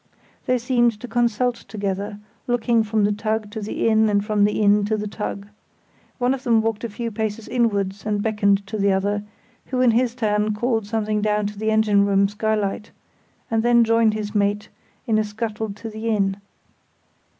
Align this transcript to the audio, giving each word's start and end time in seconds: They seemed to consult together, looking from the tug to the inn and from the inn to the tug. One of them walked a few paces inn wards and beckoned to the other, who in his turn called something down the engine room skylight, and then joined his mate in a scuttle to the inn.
They 0.47 0.57
seemed 0.57 0.99
to 0.99 1.07
consult 1.07 1.55
together, 1.57 2.17
looking 2.47 2.81
from 2.81 3.03
the 3.03 3.11
tug 3.11 3.51
to 3.51 3.61
the 3.61 3.87
inn 3.87 4.09
and 4.09 4.25
from 4.25 4.45
the 4.45 4.59
inn 4.59 4.83
to 4.85 4.97
the 4.97 5.05
tug. 5.07 5.47
One 6.17 6.33
of 6.33 6.41
them 6.43 6.59
walked 6.59 6.83
a 6.83 6.89
few 6.89 7.11
paces 7.11 7.47
inn 7.47 7.69
wards 7.69 8.03
and 8.03 8.19
beckoned 8.19 8.65
to 8.65 8.79
the 8.79 8.91
other, 8.91 9.21
who 9.67 9.79
in 9.79 9.91
his 9.91 10.15
turn 10.15 10.55
called 10.55 10.87
something 10.87 11.21
down 11.21 11.49
the 11.55 11.69
engine 11.69 12.03
room 12.03 12.27
skylight, 12.27 12.89
and 13.51 13.61
then 13.61 13.83
joined 13.83 14.15
his 14.15 14.33
mate 14.33 14.69
in 15.05 15.19
a 15.19 15.23
scuttle 15.23 15.71
to 15.73 15.87
the 15.87 16.09
inn. 16.09 16.37